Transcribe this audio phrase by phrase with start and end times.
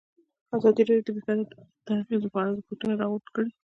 [0.57, 1.43] ازادي راډیو د بیکاري
[1.87, 3.49] د اغېزو په اړه ریپوټونه راغونډ کړي.